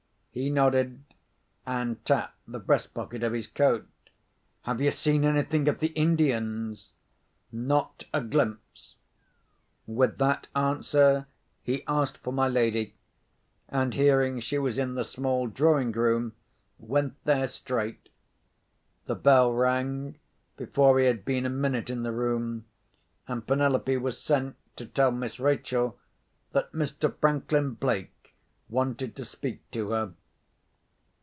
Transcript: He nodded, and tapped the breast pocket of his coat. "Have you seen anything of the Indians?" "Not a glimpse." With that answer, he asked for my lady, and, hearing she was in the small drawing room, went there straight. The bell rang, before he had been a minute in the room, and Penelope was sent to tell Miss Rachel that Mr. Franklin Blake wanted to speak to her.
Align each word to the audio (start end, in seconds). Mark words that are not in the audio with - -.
He 0.33 0.49
nodded, 0.49 1.03
and 1.65 2.05
tapped 2.05 2.37
the 2.47 2.57
breast 2.59 2.93
pocket 2.93 3.21
of 3.21 3.33
his 3.33 3.47
coat. 3.47 3.85
"Have 4.61 4.79
you 4.79 4.89
seen 4.89 5.25
anything 5.25 5.67
of 5.67 5.81
the 5.81 5.89
Indians?" 5.89 6.91
"Not 7.51 8.05
a 8.13 8.21
glimpse." 8.21 8.95
With 9.85 10.19
that 10.19 10.47
answer, 10.55 11.27
he 11.63 11.83
asked 11.85 12.17
for 12.19 12.31
my 12.31 12.47
lady, 12.47 12.95
and, 13.67 13.93
hearing 13.93 14.39
she 14.39 14.57
was 14.57 14.77
in 14.77 14.93
the 14.95 15.03
small 15.03 15.47
drawing 15.47 15.91
room, 15.91 16.31
went 16.79 17.21
there 17.25 17.45
straight. 17.45 18.07
The 19.07 19.15
bell 19.15 19.51
rang, 19.51 20.17
before 20.55 20.97
he 20.97 21.07
had 21.07 21.25
been 21.25 21.45
a 21.45 21.49
minute 21.49 21.89
in 21.89 22.03
the 22.03 22.13
room, 22.13 22.63
and 23.27 23.45
Penelope 23.45 23.97
was 23.97 24.17
sent 24.17 24.55
to 24.77 24.85
tell 24.85 25.11
Miss 25.11 25.41
Rachel 25.41 25.99
that 26.53 26.71
Mr. 26.71 27.13
Franklin 27.13 27.73
Blake 27.73 28.33
wanted 28.69 29.13
to 29.17 29.25
speak 29.25 29.69
to 29.71 29.89
her. 29.89 30.13